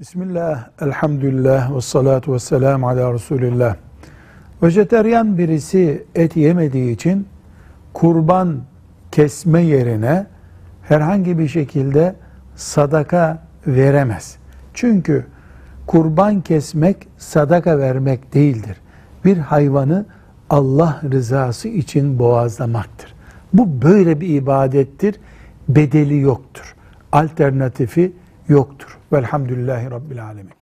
Bismillah, 0.00 0.68
elhamdülillah 0.80 1.76
ve 1.76 1.80
salatu 1.80 2.34
ve 2.34 2.38
selamu 2.38 2.88
ala 2.88 3.14
Resulillah. 3.14 3.76
Vejeteryan 4.62 5.38
birisi 5.38 6.04
et 6.14 6.36
yemediği 6.36 6.94
için 6.94 7.26
kurban 7.92 8.60
kesme 9.12 9.62
yerine 9.62 10.26
herhangi 10.82 11.38
bir 11.38 11.48
şekilde 11.48 12.14
sadaka 12.56 13.42
veremez. 13.66 14.36
Çünkü 14.74 15.26
kurban 15.86 16.40
kesmek 16.40 17.08
sadaka 17.18 17.78
vermek 17.78 18.34
değildir. 18.34 18.76
Bir 19.24 19.36
hayvanı 19.36 20.06
Allah 20.50 21.00
rızası 21.12 21.68
için 21.68 22.18
boğazlamaktır. 22.18 23.14
Bu 23.52 23.82
böyle 23.82 24.20
bir 24.20 24.28
ibadettir. 24.28 25.20
Bedeli 25.68 26.20
yoktur. 26.20 26.74
Alternatifi 27.12 28.12
yoktur. 28.48 28.98
Velhamdülillahi 29.12 29.90
Rabbil 29.90 30.24
Alemin. 30.24 30.65